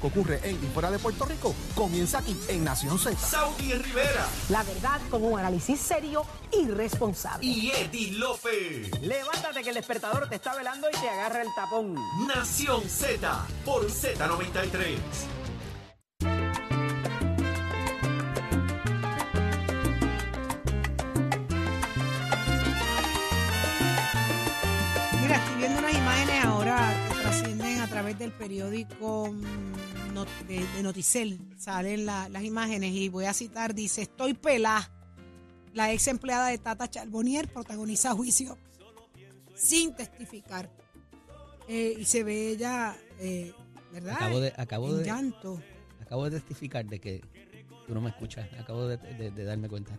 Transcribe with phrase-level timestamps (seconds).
[0.00, 3.16] que ocurre en y fuera de Puerto Rico comienza aquí en Nación Z.
[3.18, 7.46] Saudi Rivera La verdad con un análisis serio y responsable.
[7.46, 8.90] y Eddie Lofe.
[9.02, 11.94] Levántate que el despertador te está velando y te agarra el tapón.
[12.26, 14.98] Nación Z por Z93.
[25.22, 30.66] Mira, estoy viendo unas imágenes ahora que trascienden a través del periódico mm, Not- de,
[30.66, 31.38] de Noticel.
[31.58, 34.90] Salen la- las imágenes y voy a citar, dice, estoy pelá.
[35.72, 38.58] La ex empleada de Tata Charbonnier protagoniza juicio
[39.54, 40.70] sin testificar.
[41.68, 43.52] Eh, y se ve ella, eh,
[43.92, 44.14] ¿verdad?
[44.16, 45.62] Acabo de, acabo de, llanto.
[46.00, 47.20] acabo de testificar de que
[47.86, 48.48] tú no me escuchas.
[48.58, 49.96] Acabo de, de- de darme cuenta.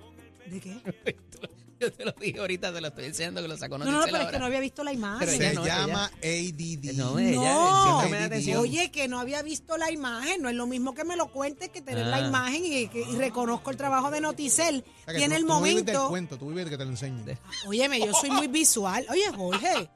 [0.49, 0.81] ¿De qué?
[1.81, 4.03] Yo te lo dije ahorita, te lo estoy diciendo que lo sacó No, no, no,
[4.05, 5.19] pero es que no había visto la imagen.
[5.27, 6.93] Pero Se no, llama ADD.
[6.95, 8.59] No, ella atención.
[8.59, 11.69] Oye, que no había visto la imagen, no es lo mismo que me lo cuentes
[11.69, 12.27] que tener la Ah.
[12.27, 14.83] imagen y, que- y reconozco el trabajo de Noticel.
[15.01, 16.09] O sea, Tiene tú- el tú vives del momento.
[16.09, 17.39] cuento, tú vives que te lo enseñen.
[17.65, 19.05] Óyeme, yo soy muy visual.
[19.09, 19.89] Oye, Jorge,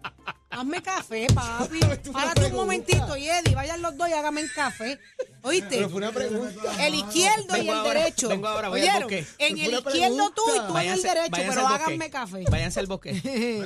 [0.55, 1.79] hazme café, papi.
[2.13, 4.99] Párate un momentito, y Eddie, vayan los dos y hágame el café.
[5.41, 5.77] ¿Oíste?
[5.77, 6.85] Pero fue una pregunta.
[6.85, 8.29] El izquierdo y el ahora, derecho.
[8.29, 9.25] vengo ahora, voy al bosque.
[9.37, 12.43] En el izquierdo tú y tú en el derecho, pero háganme café.
[12.49, 13.63] Váyanse al bosque.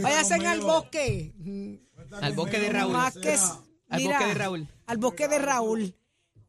[0.00, 1.32] Váyanse al bosque.
[2.20, 2.92] al bosque de Raúl.
[2.92, 3.36] Más que,
[3.88, 4.68] Al mira, bosque de Raúl.
[4.86, 5.94] Al bosque de Raúl.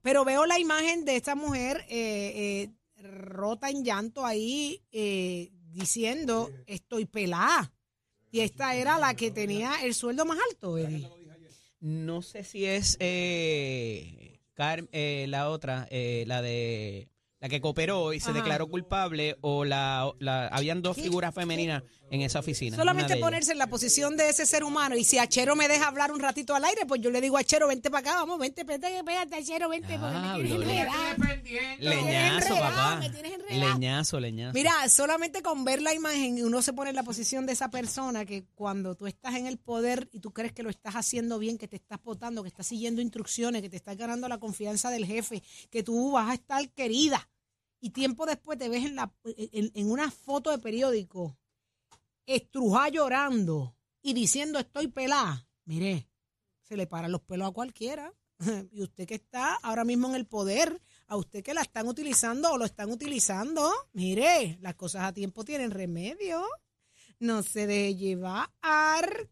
[0.01, 6.49] Pero veo la imagen de esta mujer eh, eh, rota en llanto ahí eh, diciendo
[6.65, 7.71] estoy pelada.
[8.31, 11.07] Y esta era la que tenía el sueldo más alto, Eddie.
[11.81, 17.07] No sé si es eh, Car- eh, la otra, eh, la de
[17.39, 18.39] la que cooperó y se Ajá.
[18.39, 22.75] declaró culpable o la, la- habían dos figuras femeninas en esa oficina.
[22.75, 24.97] Solamente ponerse en la posición de ese ser humano.
[24.97, 27.39] Y si Achero me deja hablar un ratito al aire, pues yo le digo a
[27.39, 30.99] Achero, vente para acá, vamos, vente, vente, pégate, Achero, vente, porque me tienes enredado.
[31.79, 32.97] Leñazo, papá.
[32.97, 33.73] me tienes enredado.
[33.73, 34.53] Leñazo, leñazo.
[34.53, 38.25] Mira, solamente con ver la imagen uno se pone en la posición de esa persona
[38.25, 41.57] que cuando tú estás en el poder y tú crees que lo estás haciendo bien,
[41.57, 45.05] que te estás votando, que estás siguiendo instrucciones, que te estás ganando la confianza del
[45.05, 47.29] jefe, que tú vas a estar querida
[47.79, 51.37] y tiempo después te ves en, la, en, en una foto de periódico
[52.35, 55.47] estrujada llorando y diciendo estoy pelada.
[55.65, 56.07] Mire,
[56.63, 58.13] se le paran los pelos a cualquiera.
[58.71, 62.51] Y usted que está ahora mismo en el poder, a usted que la están utilizando
[62.51, 66.43] o lo están utilizando, mire, las cosas a tiempo tienen remedio.
[67.19, 68.49] No se deje llevar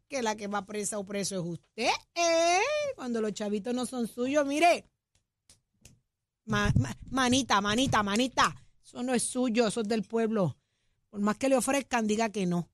[0.07, 1.89] que la que va presa o preso es usted.
[2.13, 2.59] ¿eh?
[2.95, 4.85] Cuando los chavitos no son suyos, mire.
[6.45, 8.55] Ma- ma- manita, manita, manita.
[8.83, 10.55] Eso no es suyo, eso es del pueblo.
[11.09, 12.69] Por más que le ofrezcan, diga que no.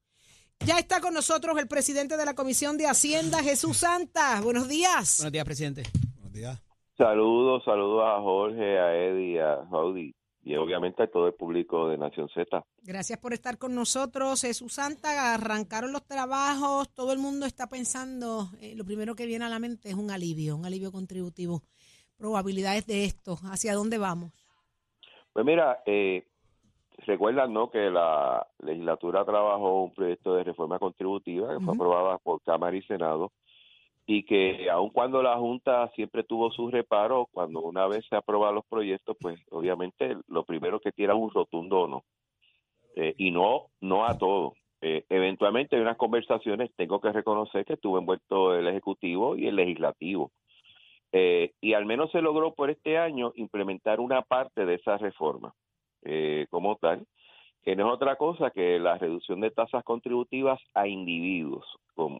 [0.59, 4.41] Ya está con nosotros el presidente de la Comisión de Hacienda, Jesús Santa.
[4.41, 5.17] Buenos días.
[5.17, 5.83] Buenos días, presidente.
[6.15, 6.63] Buenos días.
[6.97, 11.97] Saludos, saludos a Jorge, a Eddie, a Saudi y obviamente a todo el público de
[11.97, 12.63] Nación Z.
[12.83, 14.41] Gracias por estar con nosotros.
[14.41, 19.43] Jesús Santa, arrancaron los trabajos, todo el mundo está pensando, eh, lo primero que viene
[19.43, 21.63] a la mente es un alivio, un alivio contributivo.
[22.15, 24.31] Probabilidades de esto, ¿hacia dónde vamos?
[25.33, 26.25] Pues mira, eh,
[27.05, 27.69] recuerdan ¿no?
[27.69, 32.81] que la legislatura trabajó un proyecto de reforma contributiva que fue aprobada por Cámara y
[32.83, 33.31] Senado
[34.07, 38.53] y que aun cuando la Junta siempre tuvo sus reparos, cuando una vez se aprueban
[38.53, 42.03] los proyectos, pues obviamente lo primero que tira es un rotundo no.
[42.95, 44.53] Eh, y no, no a todo.
[44.81, 49.55] Eh, eventualmente hay unas conversaciones, tengo que reconocer que estuvo envuelto el Ejecutivo y el
[49.55, 50.31] Legislativo.
[51.11, 55.53] Eh, y al menos se logró por este año implementar una parte de esa reforma
[56.05, 57.05] eh, como tal,
[57.63, 61.65] que no es otra cosa que la reducción de tasas contributivas a individuos.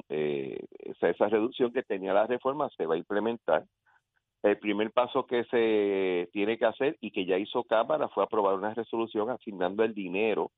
[0.10, 3.66] Eh, esa, esa reducción que tenía la reforma se va a implementar.
[4.42, 8.56] El primer paso que se tiene que hacer y que ya hizo Cámara fue aprobar
[8.56, 10.52] una resolución asignando el dinero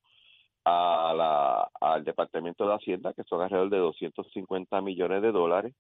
[0.66, 5.74] al Departamento de Hacienda, que son alrededor de 250 millones de dólares,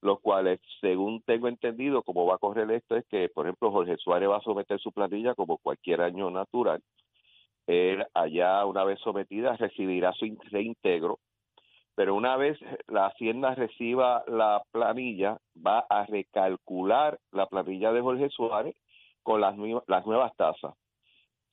[0.00, 3.96] los cuales, según tengo entendido, cómo va a correr esto, es que, por ejemplo, Jorge
[3.96, 6.80] Suárez va a someter su planilla como cualquier año natural.
[7.66, 11.18] Él, allá, una vez sometida, recibirá su in- reintegro,
[11.94, 18.30] pero una vez la Hacienda reciba la planilla, va a recalcular la planilla de Jorge
[18.30, 18.76] Suárez
[19.22, 19.56] con las,
[19.88, 20.74] las nuevas tasas.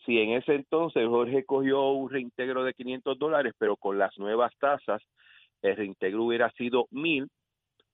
[0.06, 4.52] Si en ese entonces Jorge cogió un reintegro de 500 dólares, pero con las nuevas
[4.60, 5.02] tasas
[5.64, 7.28] el reintegro hubiera sido mil,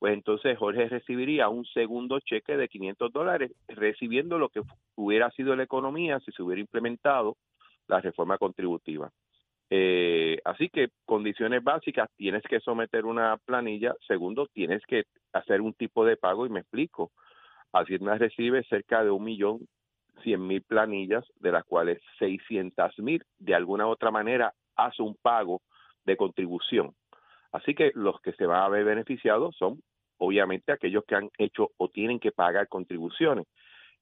[0.02, 4.64] pues entonces Jorge recibiría un segundo cheque de 500 dólares, recibiendo lo que
[4.96, 7.38] hubiera sido la economía si se hubiera implementado
[7.88, 9.12] la reforma contributiva.
[9.70, 15.04] Eh, así que condiciones básicas, tienes que someter una planilla, segundo, tienes que
[15.34, 17.12] hacer un tipo de pago y me explico.
[17.72, 19.60] Hacienda recibe cerca de un millón
[20.24, 25.16] cien mil planillas, de las cuales 600 mil de alguna u otra manera hace un
[25.22, 25.62] pago
[26.06, 26.96] de contribución.
[27.52, 29.80] Así que los que se van a ver beneficiados son
[30.22, 33.48] obviamente aquellos que han hecho o tienen que pagar contribuciones.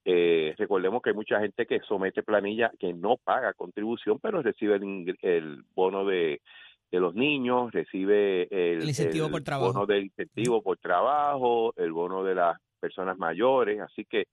[0.03, 4.79] Eh, recordemos que hay mucha gente que somete planilla que no paga contribución, pero recibe
[5.21, 6.41] el, bono de,
[6.91, 9.73] de los niños, recibe el, El incentivo por trabajo.
[9.73, 14.25] bono del incentivo por trabajo, el bono de las personas mayores, así que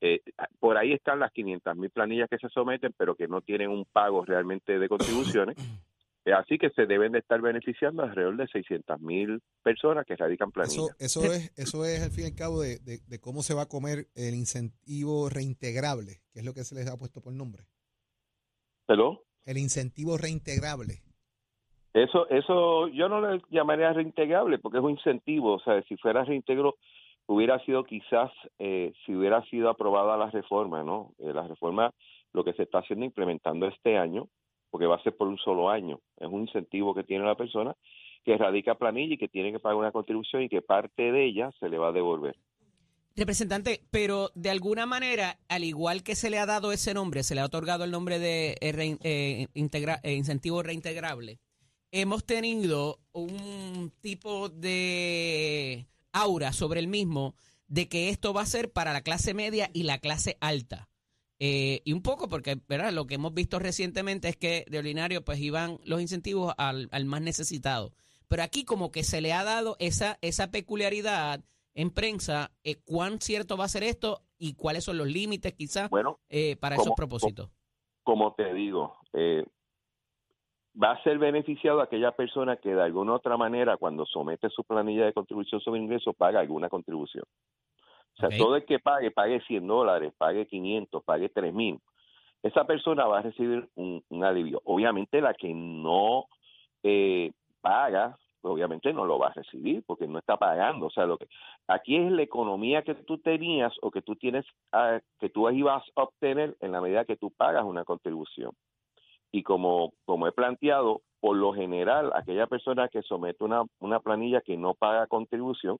[0.00, 0.20] eh,
[0.58, 3.84] por ahí están las 500 mil planillas que se someten, pero que no tienen un
[3.84, 5.56] pago realmente de contribuciones.
[6.28, 10.50] Eh, Así que se deben de estar beneficiando alrededor de 600 mil personas que radican
[10.52, 10.94] planillas.
[10.98, 13.54] Eso, eso, es, eso es al fin y al cabo de, de- de cómo se
[13.54, 17.32] va a comer el incentivo reintegrable, que es lo que se les ha puesto por
[17.32, 17.62] nombre.
[18.86, 19.18] ¿Perdón?
[19.46, 21.02] El incentivo reintegrable.
[21.94, 25.54] Eso, eso yo no le llamaría reintegrable porque es un incentivo.
[25.54, 26.76] O sea, si fuera reintegro,
[27.26, 31.14] hubiera sido quizás, eh, si hubiera sido aprobada la reforma, ¿no?
[31.18, 31.92] Eh, la reforma,
[32.34, 34.28] lo que se está haciendo, implementando este año,
[34.70, 36.00] porque va a ser por un solo año.
[36.18, 37.76] Es un incentivo que tiene la persona
[38.24, 41.50] que radica planilla y que tiene que pagar una contribución y que parte de ella
[41.58, 42.36] se le va a devolver.
[43.16, 47.34] Representante, pero de alguna manera, al igual que se le ha dado ese nombre, se
[47.34, 51.40] le ha otorgado el nombre de eh, eh, eh, incentivo reintegrable,
[51.90, 57.34] hemos tenido un tipo de aura sobre el mismo
[57.66, 60.88] de que esto va a ser para la clase media y la clase alta.
[61.40, 62.92] Eh, y un poco porque, ¿verdad?
[62.92, 67.04] Lo que hemos visto recientemente es que de ordinario pues iban los incentivos al, al
[67.04, 67.92] más necesitado.
[68.28, 71.40] Pero aquí como que se le ha dado esa, esa peculiaridad
[71.74, 75.88] en prensa, eh, cuán cierto va a ser esto y cuáles son los límites quizás
[75.90, 77.50] Bueno, eh, para como- esos propósitos.
[78.02, 79.44] como te digo, eh,
[80.80, 85.06] va a ser beneficiado aquella persona que de alguna otra manera, cuando somete su planilla
[85.06, 87.24] de contribución sobre ingresos, paga alguna contribución.
[88.18, 91.78] O sea, todo el que pague, pague 100 dólares, pague 500, pague 3 mil,
[92.42, 94.60] esa persona va a recibir un, un alivio.
[94.64, 96.26] Obviamente la que no
[96.82, 97.30] eh,
[97.60, 100.86] paga, obviamente no lo va a recibir porque no está pagando.
[100.86, 101.28] O sea, lo que
[101.66, 105.84] aquí es la economía que tú tenías o que tú tienes, ah, que tú ibas
[105.96, 108.52] a obtener en la medida que tú pagas una contribución.
[109.30, 114.40] Y como, como he planteado, por lo general, aquella persona que somete una, una planilla
[114.40, 115.78] que no paga contribución,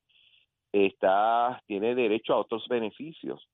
[0.72, 3.48] está, tiene derecho a otros beneficios.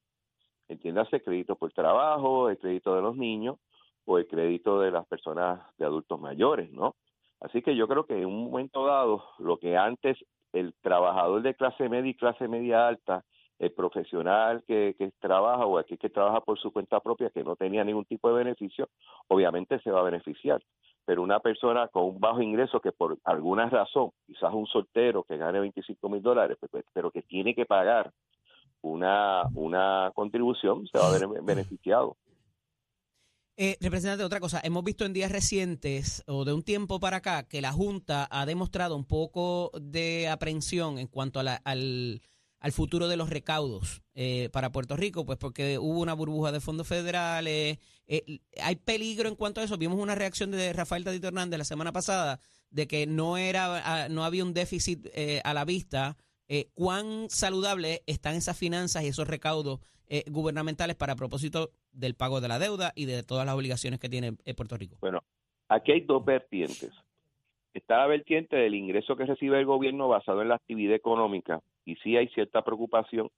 [0.68, 3.58] Entiéndase, crédito por trabajo, el crédito de los niños
[4.06, 6.96] o el crédito de las personas de adultos mayores, ¿no?
[7.40, 10.18] Así que yo creo que en un momento dado, lo que antes
[10.52, 13.24] el trabajador de clase media y clase media alta,
[13.58, 17.56] el profesional que, que trabaja o aquel que trabaja por su cuenta propia, que no
[17.56, 18.88] tenía ningún tipo de beneficio,
[19.28, 20.62] obviamente se va a beneficiar.
[21.06, 25.36] Pero una persona con un bajo ingreso que por alguna razón, quizás un soltero que
[25.36, 28.10] gane 25 mil dólares, pues, pues, pero que tiene que pagar
[28.80, 32.16] una, una contribución, se va a ver beneficiado.
[33.56, 37.46] Eh, representante, otra cosa, hemos visto en días recientes o de un tiempo para acá
[37.46, 42.20] que la Junta ha demostrado un poco de aprensión en cuanto a la- al,
[42.64, 46.60] al futuro de los recaudos eh, para Puerto Rico, pues porque hubo una burbuja de
[46.60, 47.78] fondos federales.
[48.06, 49.76] eh, hay peligro en cuanto a eso.
[49.76, 52.40] Vimos una reacción de Rafael Tadito Hernández la semana pasada
[52.70, 56.16] de que no era no había un déficit eh, a la vista.
[56.48, 62.40] Eh, ¿Cuán saludable están esas finanzas y esos recaudos eh, gubernamentales para propósito del pago
[62.40, 64.96] de la deuda y de todas las obligaciones que tiene eh, Puerto Rico?
[65.02, 65.22] Bueno,
[65.68, 66.92] aquí hay dos vertientes.
[67.74, 71.96] Está la vertiente del ingreso que recibe el gobierno basado en la actividad económica y
[71.96, 73.30] sí hay cierta preocupación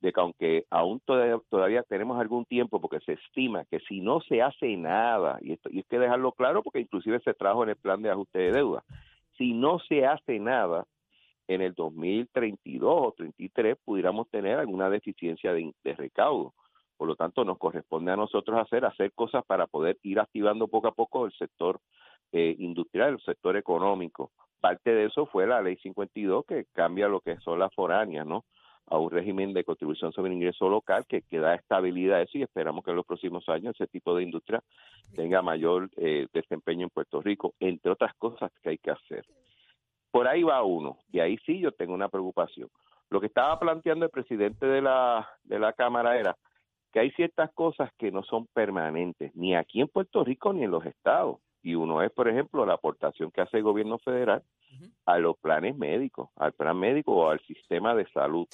[0.00, 4.20] de que aunque aún todavía, todavía tenemos algún tiempo porque se estima que si no
[4.20, 7.70] se hace nada, y esto y hay que dejarlo claro porque inclusive se trajo en
[7.70, 8.82] el plan de ajuste de deuda,
[9.38, 10.86] si no se hace nada,
[11.48, 16.54] en el 2032 o 33 pudiéramos tener alguna deficiencia de, de recaudo.
[16.96, 20.88] Por lo tanto, nos corresponde a nosotros hacer, hacer cosas para poder ir activando poco
[20.88, 21.80] a poco el sector
[22.30, 24.30] eh, industrial, el sector económico.
[24.62, 28.44] Parte de eso fue la ley 52 que cambia lo que son las foráneas, ¿no?
[28.86, 32.38] A un régimen de contribución sobre el ingreso local que, que da estabilidad a eso
[32.38, 34.62] y esperamos que en los próximos años ese tipo de industria
[35.16, 39.26] tenga mayor eh, desempeño en Puerto Rico, entre otras cosas que hay que hacer.
[40.12, 42.68] Por ahí va uno, y ahí sí yo tengo una preocupación.
[43.10, 46.36] Lo que estaba planteando el presidente de la, de la Cámara era
[46.92, 50.70] que hay ciertas cosas que no son permanentes, ni aquí en Puerto Rico ni en
[50.70, 51.40] los estados.
[51.62, 54.42] Y uno es, por ejemplo, la aportación que hace el gobierno federal
[55.06, 58.48] a los planes médicos, al plan médico o al sistema de salud.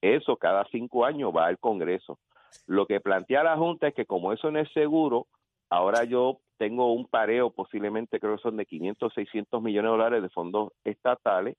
[0.00, 2.18] Eso cada cinco años va al Congreso.
[2.66, 5.26] Lo que plantea la Junta es que como eso no es seguro,
[5.68, 10.22] ahora yo tengo un pareo, posiblemente creo que son de 500, 600 millones de dólares
[10.22, 11.56] de fondos estatales,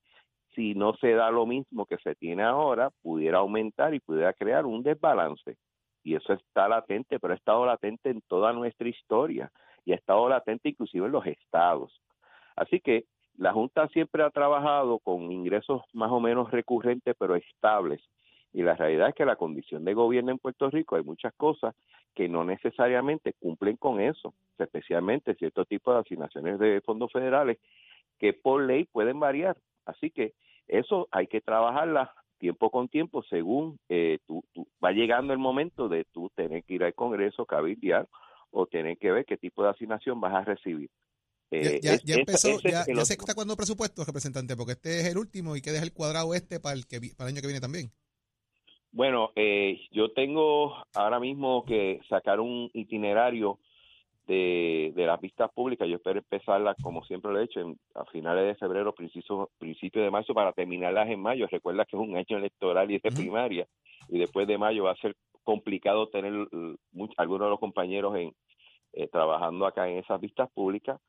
[0.53, 4.65] si no se da lo mismo que se tiene ahora, pudiera aumentar y pudiera crear
[4.65, 5.55] un desbalance.
[6.03, 9.51] Y eso está latente, pero ha estado latente en toda nuestra historia
[9.85, 12.01] y ha estado latente inclusive en los estados.
[12.55, 13.05] Así que
[13.37, 18.01] la Junta siempre ha trabajado con ingresos más o menos recurrentes, pero estables.
[18.53, 21.73] Y la realidad es que la condición de gobierno en Puerto Rico hay muchas cosas
[22.13, 27.57] que no necesariamente cumplen con eso, especialmente ciertos tipos de asignaciones de fondos federales
[28.19, 29.55] que por ley pueden variar.
[29.85, 30.33] Así que
[30.67, 34.43] eso hay que trabajarla tiempo con tiempo según eh, tú,
[34.83, 38.07] va llegando el momento de tú tener que ir al Congreso, cabildear
[38.51, 40.89] o tener que ver qué tipo de asignación vas a recibir.
[41.51, 45.61] Eh, ya, empezó, ya, se está cuando presupuesto, representante, porque este es el último y
[45.61, 47.91] que deja el cuadrado este para el, que, para el año que viene también.
[48.93, 53.59] Bueno, eh, yo tengo ahora mismo que sacar un itinerario
[54.27, 55.87] de, de las vistas públicas.
[55.89, 60.01] Yo espero empezarlas, como siempre lo he hecho, en, a finales de febrero, principios principio
[60.01, 61.47] de marzo, para terminarlas en mayo.
[61.51, 63.67] Recuerda que es un año electoral y es de primaria,
[64.07, 66.33] y después de mayo va a ser complicado tener
[67.17, 68.33] algunos de los compañeros en,
[68.93, 70.99] eh, trabajando acá en esas vistas públicas.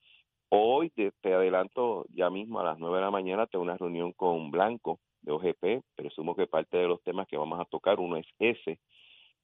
[0.49, 4.51] Hoy te, adelanto, ya mismo a las 9 de la mañana tengo una reunión con
[4.51, 8.27] Blanco de OGP, presumo que parte de los temas que vamos a tocar, uno es
[8.39, 8.79] ese,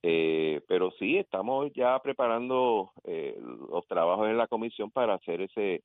[0.02, 5.82] eh, pero sí, estamos ya preparando eh, los trabajos en la comisión para hacer ese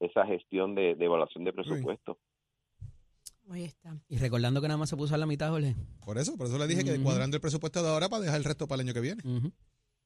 [0.00, 2.18] esa gestión de, evaluación de presupuesto.
[3.50, 3.96] Ahí está.
[4.08, 5.74] Y recordando que nada más se puso a la mitad, Jorge.
[6.04, 8.44] Por eso, por eso le dije que cuadrando el presupuesto de ahora para dejar el
[8.44, 9.22] resto para el año que viene.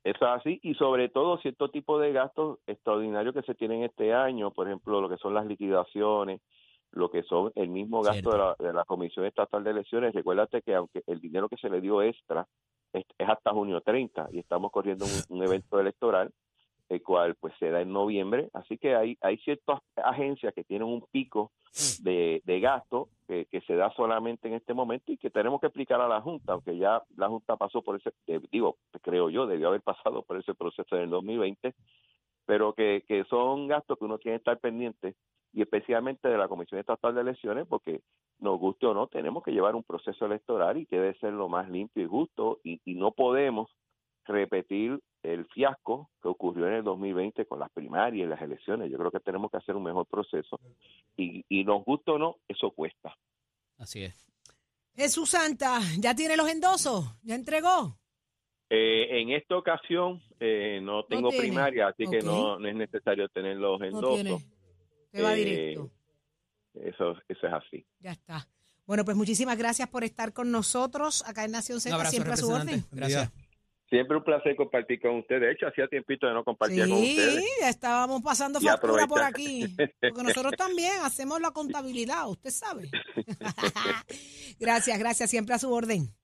[0.05, 4.15] Eso es así, y sobre todo cierto tipo de gastos extraordinarios que se tienen este
[4.15, 6.41] año, por ejemplo, lo que son las liquidaciones,
[6.93, 10.15] lo que son el mismo gasto de la, de la, Comisión Estatal de Elecciones.
[10.15, 12.47] Recuérdate que aunque el dinero que se le dio extra
[12.93, 16.31] es, hasta junio 30 y estamos corriendo un, evento electoral,
[16.89, 20.89] el cual pues se da en noviembre, así que hay, hay ciertas agencias que tienen
[20.89, 21.53] un pico
[22.03, 25.67] de, de gasto que, que, se da solamente en este momento y que tenemos que
[25.67, 28.13] explicar a la Junta, aunque ya la Junta pasó por ese,
[28.51, 31.75] digo, creo yo, debió haber pasado por ese proceso en el 2020,
[32.47, 35.15] pero que, que son gastos que uno tiene que estar pendiente
[35.53, 38.01] y especialmente de la Comisión Estatal de Elecciones, porque
[38.39, 41.49] nos guste o no, tenemos que llevar un proceso electoral y que debe ser lo
[41.49, 43.71] más limpio y justo y, no podemos
[44.29, 48.91] repetir el fiasco que ocurrió en el 2020 con las primarias y las elecciones.
[48.91, 50.61] Yo creo que tenemos que hacer un mejor proceso
[51.17, 53.17] y, y nos guste o no, eso cuesta.
[53.79, 54.29] Así es.
[54.95, 57.05] Jesús Santa, ¿ya tiene los endosos?
[57.23, 57.99] ¿Ya entregó?
[58.71, 63.57] Eh, en esta ocasión eh, no tengo primaria, así que no, no, es necesario tener
[63.57, 64.45] los endosos.
[65.11, 65.91] Te va directo.
[66.75, 67.87] Eh, eso, eso es así.
[68.01, 68.47] Ya está.
[68.87, 72.51] Bueno, pues muchísimas gracias por estar con nosotros acá en Nación Z, siempre a su
[72.51, 72.85] orden.
[72.91, 73.31] Gracias.
[73.91, 75.41] Siempre un placer compartir con usted.
[75.41, 77.43] De hecho, hacía tiempito de no compartir con ustedes.
[77.43, 79.67] Sí, estábamos pasando factura por aquí.
[79.77, 82.91] Porque nosotros también hacemos la contabilidad, usted sabe.
[84.61, 85.31] gracias, gracias.
[85.31, 86.15] Siempre a su orden.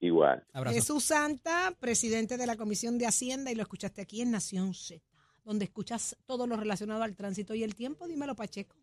[0.00, 0.44] Igual.
[0.66, 5.00] Jesús Santa, presidente de la Comisión de Hacienda, y lo escuchaste aquí en Nación Z
[5.44, 8.08] donde escuchas todo lo relacionado al tránsito y el tiempo.
[8.08, 8.76] Dímelo, Pacheco.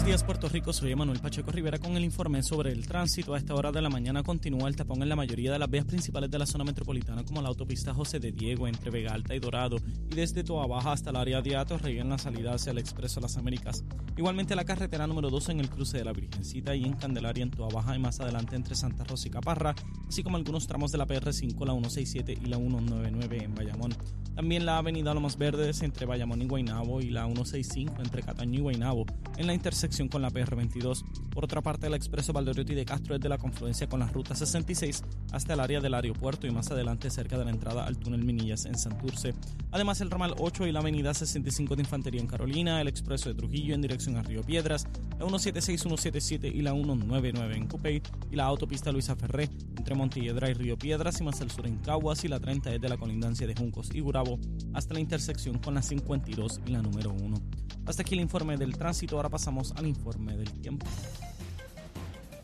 [0.00, 3.34] Buenos días Puerto Rico, soy Emanuel Pacheco Rivera con el informe sobre el tránsito.
[3.34, 5.84] A esta hora de la mañana continúa el tapón en la mayoría de las vías
[5.84, 9.40] principales de la zona metropolitana como la autopista José de Diego entre Vega Alta y
[9.40, 9.76] Dorado
[10.10, 13.20] y desde Toa Baja hasta el área de Rey en la salida hacia el Expreso
[13.20, 13.84] Las Américas.
[14.16, 17.50] Igualmente la carretera número 2 en el cruce de la Virgencita y en Candelaria en
[17.50, 19.74] Toa Baja y más adelante entre Santa Rosa y Caparra,
[20.08, 23.94] así como algunos tramos de la PR5, la 167 y la 199 en Bayamón.
[24.34, 28.62] También la avenida Lomas Verdes entre Bayamón y Guaynabo y la 165 entre Cataño y
[28.62, 29.04] Guaynabo
[29.36, 31.04] en la intersección con la PR22.
[31.30, 34.34] Por otra parte, el expreso Valdoriotti de Castro es de la confluencia con la ruta
[34.34, 38.24] 66 hasta el área del aeropuerto y más adelante cerca de la entrada al túnel
[38.24, 39.34] Minillas en Santurce.
[39.72, 43.34] Además, el ramal 8 y la avenida 65 de Infantería en Carolina, el expreso de
[43.34, 44.86] Trujillo en dirección a Río Piedras,
[45.18, 50.48] la 176, 177 y la 199 en Cupey y la autopista Luisa Ferré entre Montelledra
[50.50, 52.96] y Río Piedras y más al sur en Caguas y la 30 es de la
[52.96, 54.38] colindancia de Juncos y Gurabo
[54.72, 57.69] hasta la intersección con la 52 y la número 1.
[57.90, 60.86] Hasta aquí el informe del tránsito, ahora pasamos al informe del tiempo.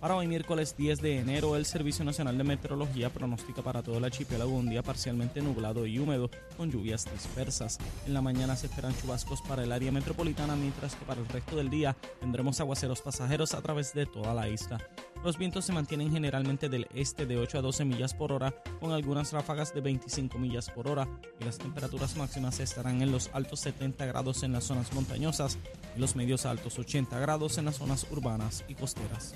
[0.01, 4.05] Para hoy miércoles 10 de enero, el Servicio Nacional de Meteorología pronostica para todo el
[4.05, 7.79] archipiélago un día parcialmente nublado y húmedo, con lluvias dispersas.
[8.09, 11.55] En la mañana se esperan chubascos para el área metropolitana, mientras que para el resto
[11.55, 14.79] del día tendremos aguaceros pasajeros a través de toda la isla.
[15.27, 18.93] Los vientos se mantienen generalmente del este de 8 a 12 millas por hora, con
[18.93, 21.09] algunas ráfagas de 25 millas por hora,
[21.41, 25.59] y las temperaturas máximas estarán en los altos 70 grados en las zonas montañosas
[25.97, 29.35] y los medios altos 80 grados en las zonas urbanas y costeras.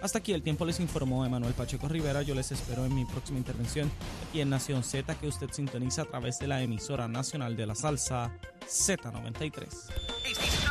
[0.00, 2.22] Hasta aquí el tiempo les informó Emanuel Pacheco Rivera.
[2.22, 3.90] Yo les espero en mi próxima intervención
[4.28, 7.74] aquí en Nación Z que usted sintoniza a través de la emisora nacional de la
[7.74, 8.30] salsa
[8.68, 10.63] Z93.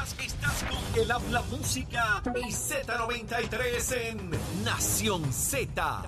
[0.43, 6.03] Con el habla música y Z93 en Nación Z.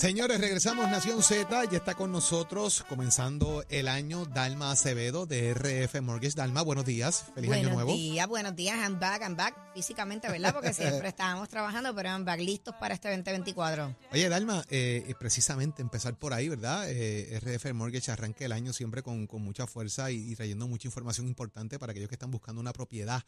[0.00, 6.00] Señores, regresamos Nación Z, ya está con nosotros comenzando el año Dalma Acevedo de RF
[6.00, 6.34] Mortgage.
[6.34, 7.90] Dalma, buenos días, feliz año nuevo.
[7.90, 10.54] Buenos días, buenos días, I'm back, I'm back, físicamente, ¿verdad?
[10.54, 13.94] Porque siempre estábamos trabajando, pero I'm back, listos para este 2024.
[14.12, 16.86] Oye, Dalma, eh, precisamente empezar por ahí, ¿verdad?
[16.88, 20.88] Eh, RF Mortgage arranca el año siempre con, con mucha fuerza y, y, trayendo mucha
[20.88, 23.22] información importante para aquellos que están buscando una propiedad.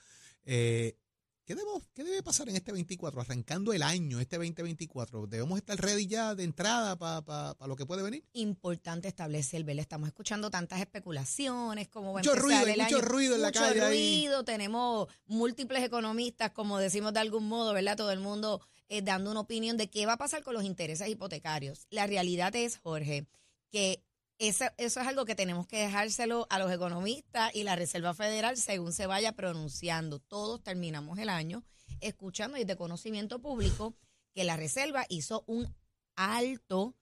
[0.46, 0.96] Eh,
[1.44, 3.20] ¿Qué, debo, ¿Qué debe pasar en este 24?
[3.20, 5.26] Arrancando el año, este 2024.
[5.26, 8.24] ¿Debemos estar ready ya de entrada para pa, pa lo que puede venir?
[8.34, 9.80] Importante establecer, ¿verdad?
[9.82, 13.00] Estamos escuchando tantas especulaciones, como va mucho ruido, el mucho año.
[13.00, 13.74] ruido en la calle.
[13.74, 17.96] Mucho ruido, tenemos múltiples economistas, como decimos de algún modo, ¿verdad?
[17.96, 21.08] Todo el mundo eh, dando una opinión de qué va a pasar con los intereses
[21.08, 21.86] hipotecarios.
[21.90, 23.26] La realidad es, Jorge,
[23.72, 24.04] que
[24.48, 28.56] eso, eso, es algo que tenemos que dejárselo a los economistas y la Reserva Federal
[28.56, 30.18] según se vaya pronunciando.
[30.18, 31.64] Todos terminamos el año
[32.00, 33.94] escuchando y de conocimiento público
[34.34, 35.72] que la Reserva hizo un
[36.16, 36.96] alto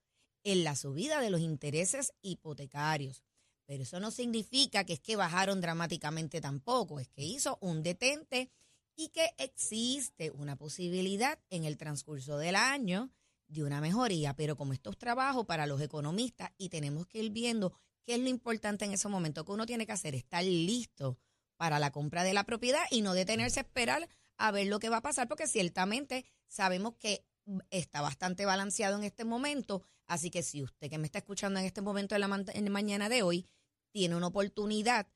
[0.44, 3.24] en la subida de los intereses hipotecarios.
[3.64, 8.50] Pero eso no significa que es que bajaron dramáticamente tampoco, es que hizo un detente
[8.96, 13.10] y que existe una posibilidad en el transcurso del año
[13.50, 17.30] de una mejoría, pero como esto es trabajo para los economistas y tenemos que ir
[17.30, 17.72] viendo
[18.04, 21.18] qué es lo importante en ese momento que uno tiene que hacer, estar listo
[21.56, 24.88] para la compra de la propiedad y no detenerse a esperar a ver lo que
[24.88, 27.26] va a pasar, porque ciertamente sabemos que
[27.70, 31.66] está bastante balanceado en este momento, así que si usted que me está escuchando en
[31.66, 33.46] este momento de la mañana de hoy
[33.90, 35.08] tiene una oportunidad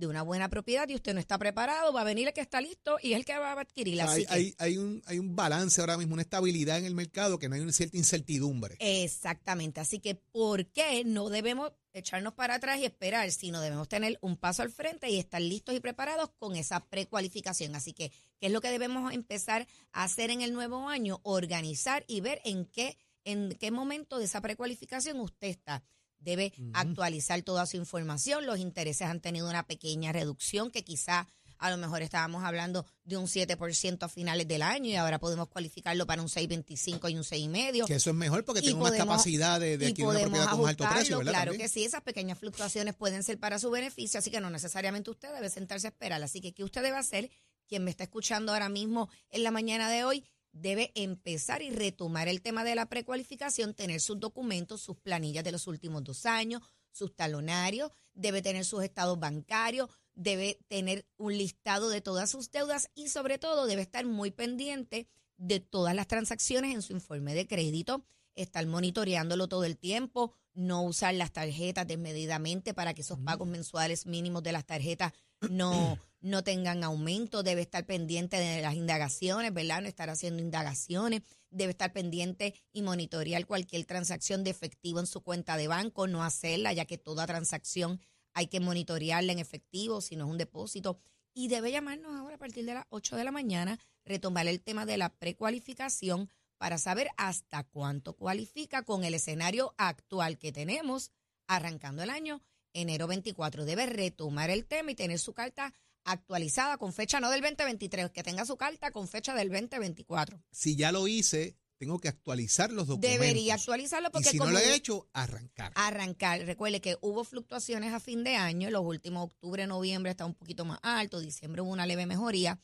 [0.00, 2.60] de una buena propiedad y usted no está preparado, va a venir el que está
[2.60, 4.10] listo y es el que va a adquirirla.
[4.10, 7.48] Hay, hay, hay, un, hay un balance ahora mismo, una estabilidad en el mercado que
[7.48, 8.76] no hay una cierta incertidumbre.
[8.80, 14.18] Exactamente, así que ¿por qué no debemos echarnos para atrás y esperar, sino debemos tener
[14.22, 17.76] un paso al frente y estar listos y preparados con esa precualificación?
[17.76, 21.20] Así que, ¿qué es lo que debemos empezar a hacer en el nuevo año?
[21.22, 25.84] Organizar y ver en qué, en qué momento de esa precualificación usted está
[26.20, 26.70] debe uh -huh.
[26.74, 28.46] actualizar toda su información.
[28.46, 31.26] Los intereses han tenido una pequeña reducción que quizá
[31.60, 35.48] a lo mejor estábamos hablando de un 7% a finales del año y ahora podemos
[35.48, 37.86] cualificarlo para un 6.25 y un 6.5.
[37.86, 40.88] Que eso es mejor porque tiene más capacidad de, de adquirir una propiedad con alto
[40.88, 41.32] precio, ¿verdad?
[41.32, 41.68] Claro También.
[41.68, 45.32] que sí, esas pequeñas fluctuaciones pueden ser para su beneficio, así que no necesariamente usted
[45.34, 46.22] debe sentarse a esperar.
[46.22, 47.30] Así que, ¿qué usted debe hacer?
[47.68, 52.28] Quien me está escuchando ahora mismo en la mañana de hoy, debe empezar y retomar
[52.28, 56.62] el tema de la precualificación, tener sus documentos, sus planillas de los últimos dos años,
[56.92, 62.90] sus talonarios, debe tener sus estados bancarios, debe tener un listado de todas sus deudas
[62.94, 67.46] y sobre todo debe estar muy pendiente de todas las transacciones en su informe de
[67.46, 73.48] crédito, estar monitoreándolo todo el tiempo, no usar las tarjetas desmedidamente para que esos pagos
[73.48, 75.12] mensuales mínimos de las tarjetas
[75.48, 79.82] no, no tengan aumento, debe estar pendiente de las indagaciones, ¿verdad?
[79.82, 85.22] No estar haciendo indagaciones, debe estar pendiente y monitorear cualquier transacción de efectivo en su
[85.22, 88.00] cuenta de banco, no hacerla, ya que toda transacción
[88.32, 90.98] hay que monitorearla en efectivo, si no es un depósito.
[91.32, 94.86] Y debe llamarnos ahora a partir de las 8 de la mañana, retomar el tema
[94.86, 96.28] de la precualificación
[96.58, 101.10] para saber hasta cuánto cualifica con el escenario actual que tenemos
[101.46, 103.64] arrancando el año enero 24.
[103.64, 105.72] Debe retomar el tema y tener su carta
[106.04, 110.42] actualizada con fecha no del 2023, que tenga su carta con fecha del 2024.
[110.50, 113.20] Si ya lo hice, tengo que actualizar los documentos.
[113.20, 115.72] Debería actualizarlo porque y si como no lo he hecho, arrancar.
[115.76, 116.44] Arrancar.
[116.44, 120.64] Recuerde que hubo fluctuaciones a fin de año, los últimos octubre, noviembre está un poquito
[120.64, 122.60] más alto, diciembre hubo una leve mejoría,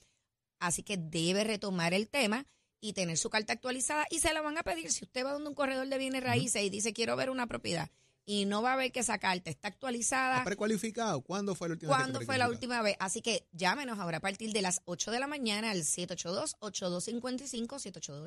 [0.61, 2.47] así que debe retomar el tema
[2.81, 5.49] y tener su carta actualizada y se la van a pedir si usted va donde
[5.49, 6.67] un corredor de bienes raíces uh -huh.
[6.67, 7.91] y dice quiero ver una propiedad
[8.29, 10.39] y no va a ver que esa carta está actualizada.
[10.39, 11.21] ¿Está precualificado?
[11.23, 11.99] ¿Cuándo fue la última vez?
[11.99, 12.97] ¿Cuándo fue la última vez?
[12.99, 17.79] Así que llámenos ahora a partir de las 8 de la mañana al 782-8255,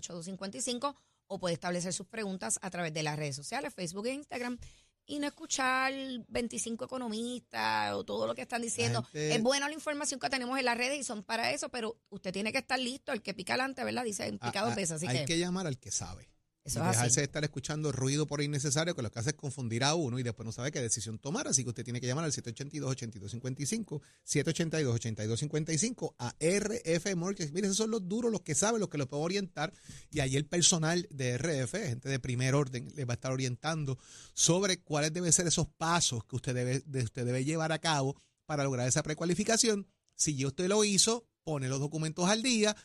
[0.02, 0.96] 782-8255,
[1.28, 4.58] o puede establecer sus preguntas a través de las redes sociales, Facebook e Instagram,
[5.06, 5.92] y no escuchar
[6.30, 9.04] 25 economistas o todo lo que están diciendo.
[9.04, 9.36] Gente...
[9.36, 12.32] Es buena la información que tenemos en las redes y son para eso, pero usted
[12.32, 13.12] tiene que estar listo.
[13.12, 14.06] El que pica adelante, ¿verdad?
[14.06, 14.92] Dice pica dos veces.
[14.92, 15.26] Así hay que...
[15.26, 16.30] que llamar al que sabe.
[16.70, 17.20] Eso y es dejarse así.
[17.22, 20.24] de estar escuchando ruido por innecesario que lo que hace es confundir a uno y
[20.24, 21.48] después no sabe qué decisión tomar.
[21.48, 27.52] Así que usted tiene que llamar al 782-8255, 782-8255 a RF Mortgage.
[27.52, 29.74] Mire, esos son los duros, los que saben, los que lo pueden orientar.
[30.12, 33.98] Y ahí el personal de RF, gente de primer orden, les va a estar orientando
[34.34, 38.16] sobre cuáles deben ser esos pasos que usted debe, de, usted debe llevar a cabo
[38.46, 39.88] para lograr esa precualificación.
[40.16, 42.76] Si ya usted lo hizo, pone los documentos al día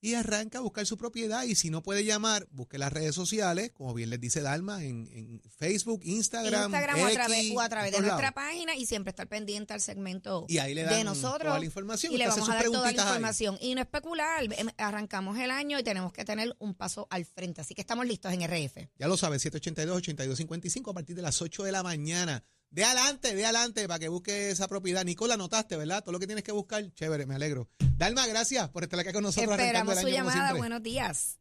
[0.00, 1.42] y arranca a buscar su propiedad.
[1.44, 5.08] Y si no puede llamar, busque las redes sociales, como bien les dice Dalma, en,
[5.12, 8.34] en Facebook, Instagram, Instagram o a X, través, o a través de nuestra lados.
[8.34, 11.48] página y siempre estar pendiente al segmento Y ahí le de nosotros.
[11.48, 12.12] toda la información.
[12.12, 12.94] Y le vamos a dar toda la ahí.
[12.94, 13.58] información.
[13.60, 17.60] Y no especular, em- arrancamos el año y tenemos que tener un paso al frente.
[17.60, 18.88] Así que estamos listos en RF.
[18.98, 22.44] Ya lo sabes, 782-8255 a partir de las 8 de la mañana.
[22.70, 25.04] De adelante, de adelante, para que busque esa propiedad.
[25.04, 26.02] Nicola, anotaste, ¿verdad?
[26.02, 27.68] Todo lo que tienes que buscar, chévere, me alegro.
[27.96, 29.50] Dalma, gracias por estar acá con nosotros.
[29.58, 30.52] Esperamos el su año como llamada.
[30.54, 31.38] Buenos días.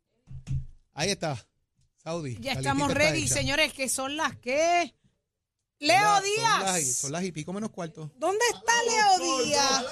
[0.94, 1.46] Ahí está,
[2.02, 2.38] Saudi.
[2.40, 4.94] Ya estamos está ready, señores, que son las que.
[5.80, 6.56] Son Leo Díaz.
[6.56, 8.10] Son las, y- son las y pico menos cuarto.
[8.16, 9.84] ¿Dónde está Leo Díaz?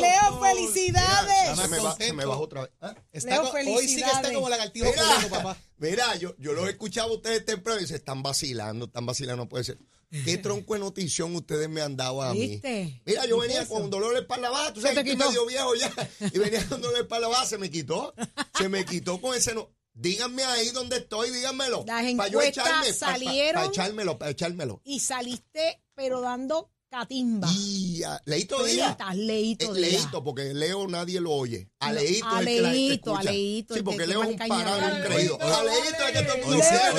[0.00, 1.58] Leo, felicidades.
[1.58, 2.70] Se me, va- se me bajó otra vez.
[2.80, 2.94] ¿Ah?
[3.10, 4.86] Está Leo, co- hoy sí que está como lagartijo
[5.30, 5.56] papá.
[5.78, 9.48] mira, yo, yo los escuchaba a ustedes temprano y se están vacilando, están vacilando, no
[9.48, 9.78] puede ser.
[10.10, 12.46] ¿Qué tronco de notición ustedes me han dado a mí?
[12.48, 13.02] ¿Viste?
[13.04, 15.74] Mira, yo ¿Viste venía con dolor de espalda baja, tú sabes que estoy medio viejo
[15.74, 15.92] ya,
[16.32, 18.14] y venía con dolor de espalda baja, se me quitó,
[18.56, 19.70] se me quitó con ese no.
[19.98, 21.84] Díganme ahí dónde estoy, díganmelo.
[21.86, 23.54] Las Pa' yo encuestas echarme, pa- pa- salieron.
[23.54, 24.80] Para echármelo, para echármelo.
[24.84, 27.48] Y saliste, pero dando catimba.
[27.52, 28.96] Y a Leito Díaz.
[29.14, 29.92] Leito Eh, Díaz.
[30.02, 31.68] Leito, porque Leo nadie lo oye.
[31.80, 33.32] A Leito a es el que la gente Leito, a escucha.
[33.32, 35.38] Leito, Sí, porque que Leo es un parado, un creído.
[35.40, 36.92] A Leito es que todo el mundo Hoy que está,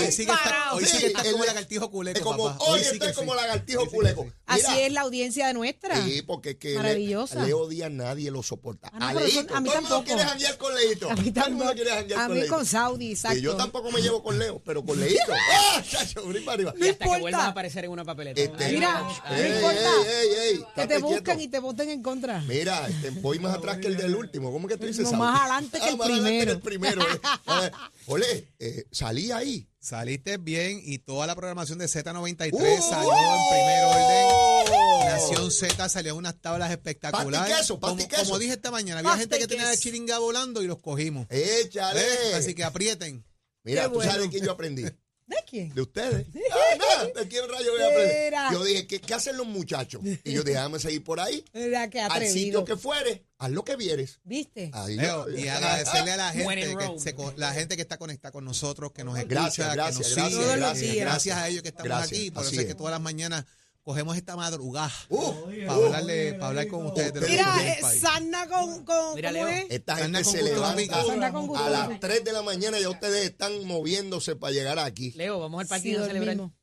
[0.73, 2.65] hoy sí que está como el- lagartijo culeco, Es como, papá.
[2.65, 3.37] hoy sí estoy como sí.
[3.39, 4.23] lagartijo Sí, sí, culeco.
[4.23, 4.29] sí.
[4.45, 6.03] Así es la audiencia de nuestra.
[6.05, 7.41] Sí, porque es que Maravillosa.
[7.41, 8.89] a Leo Díaz nadie lo soporta.
[8.93, 10.03] Ah, a Leito, a mí todo el mundo tampoco.
[10.05, 11.09] quiere janguear con Leito.
[11.11, 11.69] A mí tampoco.
[11.71, 12.55] A con mí Leito.
[12.55, 13.37] con Saudi, exacto.
[13.37, 15.21] Y yo tampoco me llevo con Leo, pero con Leito.
[15.53, 16.23] ¡Ah, chacho!
[16.45, 16.73] para arriba.
[16.77, 17.15] Y hasta importa.
[17.15, 18.41] que vuelvas a aparecer en una papeleta.
[18.41, 19.86] Este, Mira, Ah, no importa.
[19.87, 21.41] Ey, ey, ey, Que te busquen quieto.
[21.41, 22.39] y te voten en contra.
[22.41, 24.51] Mira, este, voy más atrás que el del último.
[24.51, 25.03] ¿Cómo que tú dices?
[25.03, 25.23] No, Saudi?
[25.23, 26.51] más adelante que el más adelante primero.
[26.51, 27.01] el primero.
[27.01, 27.19] eh.
[27.45, 27.71] A ver,
[28.07, 29.67] Ole, eh, salí ahí.
[29.79, 32.59] Saliste bien y toda la programación de Z93 ¡Uh!
[32.89, 35.07] salió en primer orden.
[35.07, 37.55] Nación Z salió en unas tablas espectaculares.
[37.57, 38.23] Queso, como, queso.
[38.25, 41.25] como dije esta mañana, había gente que tenía la chiringa volando y los cogimos.
[41.29, 42.01] Échale.
[42.01, 42.33] ¿Ves?
[42.35, 43.23] Así que aprieten.
[43.63, 44.11] Mira, Qué tú bueno.
[44.11, 44.83] sabes quién yo aprendí.
[45.27, 45.73] ¿De quién?
[45.75, 46.25] De ustedes.
[46.51, 48.33] Ah, nada, ¿De quién rayo voy a aprender?
[48.53, 50.01] Yo dije, ¿qué, qué hacen los muchachos?
[50.23, 51.43] Y yo dije, déjame seguir por ahí.
[51.51, 52.33] Que Al atrevido.
[52.33, 54.19] sitio que fuere, haz lo que vieres.
[54.23, 54.71] ¿Viste?
[54.73, 56.99] Ahí Leo, yo- y agradecerle a la When in gente, que Rome.
[56.99, 60.15] se co- la gente que está conectada con nosotros, que nos escucha, Gracias, gracias, que
[60.21, 60.95] nos gracias, sigue.
[60.95, 61.05] Gracias.
[61.05, 62.31] Gracias a ellos que estamos Gracias, aquí.
[62.31, 62.77] Por eso es que es.
[62.77, 63.45] todas las mañanas
[63.87, 65.31] cogemos esta madrugada Uh,
[65.65, 67.77] para, hablarle, para hablar con ustedes de Mira, eh.
[67.97, 69.47] Sarna con, con Mira, ¿cómo Leo.
[69.47, 69.65] es?
[69.69, 71.99] Esta gente se levanta a las amigo.
[72.01, 75.11] 3 de la mañana ya ustedes están moviéndose para llegar aquí.
[75.11, 76.35] Leo, vamos al Sí, partido a celebrar.
[76.35, 76.57] dormimos.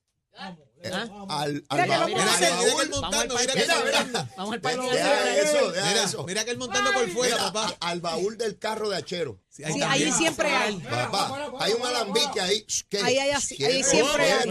[0.85, 1.09] Eh, ¿Ah?
[1.31, 3.85] Al, Mira al baúl- al Mira, mira baúl- montando, Vamos al mira que él partido.
[4.05, 4.29] montando.
[4.37, 5.43] Vamos al Deja partido.
[5.43, 6.25] eso, deja Mira, eso.
[6.25, 7.77] mira que él montando por fuera, papá.
[7.81, 9.41] al baúl del carro de Achero.
[9.49, 9.89] Sí, Sí, también.
[9.89, 10.77] ahí siempre hay.
[10.79, 12.67] Papá, hay un alambique ahí.
[12.91, 12.99] ¿Qué?
[12.99, 14.51] Ahí hay así- ahí siempre hay.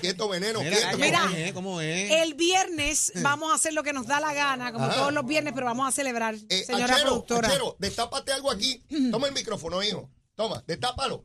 [0.00, 0.98] quieto, veneno, Mira, quieto.
[0.98, 1.20] Mira.
[1.22, 1.52] ¿cómo es?
[1.52, 2.10] ¿Cómo es?
[2.12, 5.52] El viernes vamos a hacer lo que nos da la gana, como todos los viernes,
[5.54, 7.48] pero vamos a celebrar, Eh, señora Achero, productora.
[7.48, 8.84] Achero, destápate algo aquí.
[9.10, 10.10] Toma el micrófono, hijo.
[10.34, 11.24] Toma, destápalo.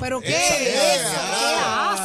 [0.00, 0.68] ¿Pero qué Esa es?
[0.68, 1.10] es,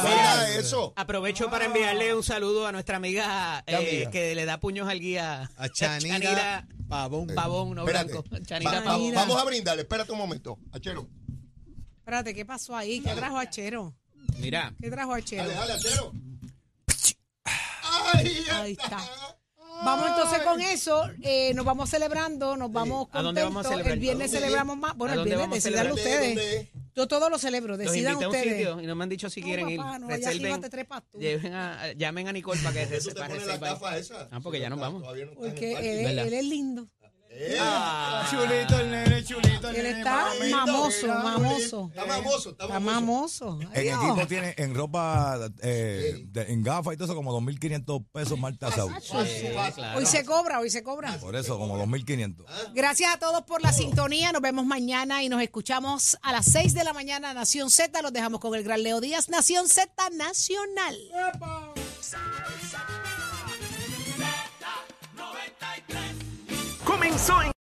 [0.02, 0.58] ¿Qué hace?
[0.60, 0.92] Eso.
[0.96, 4.10] Aprovecho para enviarle un saludo a nuestra amiga, ¿Qué eh, amiga?
[4.10, 5.50] que le da puños al guía.
[5.56, 7.28] A Chanira Pavón.
[7.34, 8.12] Pavón, no Espérate.
[8.12, 8.24] blanco.
[8.44, 9.14] Chanira va- Pavón.
[9.14, 9.82] vamos a brindarle.
[9.82, 10.58] Espérate un momento.
[10.72, 11.08] Achero.
[11.98, 13.00] Espérate, ¿qué pasó ahí?
[13.00, 13.94] ¿Qué trajo Achero?
[14.38, 15.42] Mira, ¿Qué trajo Achero?
[15.44, 16.12] Dale, dale, Achero.
[18.12, 18.98] Ahí, Ahí está.
[19.82, 23.70] Vamos entonces con eso, eh, nos vamos celebrando, nos vamos ¿A dónde vamos a contentos.
[23.70, 23.92] celebrar?
[23.94, 24.94] El viernes celebramos más.
[24.96, 26.32] Bueno, ¿A el viernes vamos a decidan celebrar?
[26.34, 26.68] ustedes.
[26.96, 28.56] Yo todo lo celebro, los decidan a un ustedes.
[28.56, 30.00] sitio y no me han dicho si No, quieren papá, ir.
[30.00, 30.40] no, allá Reserven.
[30.46, 31.18] arriba te trepas tú.
[31.18, 33.78] Lleven a, llamen a Nicole para que te para reservar.
[34.30, 35.02] Ah, porque ya nos vamos.
[35.02, 35.90] Todavía no estás en Porque el parking.
[35.90, 36.26] él, ¿verdad?
[36.26, 36.88] él es lindo.
[37.42, 37.58] Eh,
[38.30, 39.98] Chulito el nene, chulito el Él nene.
[40.00, 40.56] está mamito.
[40.56, 41.90] mamoso, mamoso.
[41.94, 43.46] Está mamoso, está Está mamoso.
[43.46, 43.60] mamoso.
[43.72, 44.04] En Adiós.
[44.04, 48.58] equipo tiene en ropa, eh, de- en gafas y todo eso, como 2.500 pesos mal
[48.58, 48.92] tasados.
[49.96, 51.16] Hoy se cobra, hoy se cobra.
[51.18, 52.44] Por eso, como 2.500.
[52.74, 54.32] Gracias a todos por la sintonía.
[54.32, 57.32] Nos vemos mañana y nos escuchamos a las 6 de la mañana.
[57.32, 58.02] Nación Z.
[58.02, 59.30] Los dejamos con el gran Leo Díaz.
[59.30, 60.98] Nación Z Nacional.
[67.00, 67.59] Comenzó en